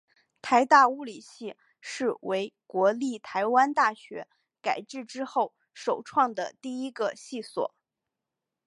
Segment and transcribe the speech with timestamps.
[0.41, 4.27] 台大物理系是为国立台湾大学
[4.63, 7.71] 改制之后首创的第一个系所。